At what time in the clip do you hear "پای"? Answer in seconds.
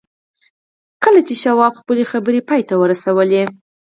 2.49-2.61